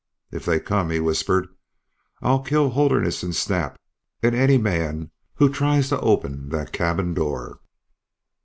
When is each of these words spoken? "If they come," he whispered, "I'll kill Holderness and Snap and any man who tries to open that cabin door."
"If 0.31 0.45
they 0.45 0.59
come," 0.59 0.89
he 0.89 0.99
whispered, 0.99 1.47
"I'll 2.23 2.41
kill 2.41 2.71
Holderness 2.71 3.21
and 3.21 3.35
Snap 3.35 3.79
and 4.23 4.33
any 4.33 4.57
man 4.57 5.11
who 5.35 5.47
tries 5.47 5.89
to 5.89 5.99
open 5.99 6.49
that 6.49 6.71
cabin 6.73 7.13
door." 7.13 7.59